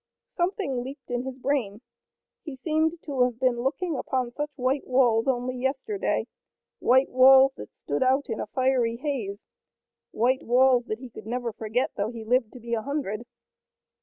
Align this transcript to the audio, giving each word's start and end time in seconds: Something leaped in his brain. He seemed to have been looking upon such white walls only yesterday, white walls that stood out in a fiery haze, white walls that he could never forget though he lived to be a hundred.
Something 0.29 0.83
leaped 0.83 1.11
in 1.11 1.25
his 1.25 1.37
brain. 1.37 1.81
He 2.43 2.55
seemed 2.55 3.03
to 3.03 3.21
have 3.21 3.39
been 3.39 3.61
looking 3.61 3.95
upon 3.95 4.31
such 4.31 4.49
white 4.55 4.87
walls 4.87 5.27
only 5.27 5.55
yesterday, 5.55 6.25
white 6.79 7.09
walls 7.09 7.53
that 7.57 7.75
stood 7.75 8.01
out 8.01 8.27
in 8.27 8.39
a 8.39 8.47
fiery 8.47 8.95
haze, 8.95 9.43
white 10.09 10.41
walls 10.41 10.85
that 10.85 10.97
he 10.97 11.11
could 11.11 11.27
never 11.27 11.53
forget 11.53 11.91
though 11.97 12.09
he 12.09 12.23
lived 12.23 12.51
to 12.53 12.59
be 12.59 12.73
a 12.73 12.81
hundred. 12.81 13.27